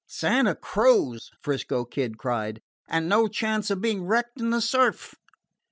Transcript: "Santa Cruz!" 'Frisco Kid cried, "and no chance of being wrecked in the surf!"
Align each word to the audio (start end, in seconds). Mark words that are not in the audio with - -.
"Santa 0.07 0.55
Cruz!" 0.55 1.29
'Frisco 1.43 1.85
Kid 1.85 2.17
cried, 2.17 2.59
"and 2.87 3.07
no 3.07 3.27
chance 3.27 3.69
of 3.69 3.81
being 3.81 4.01
wrecked 4.03 4.39
in 4.41 4.49
the 4.49 4.59
surf!" 4.59 5.13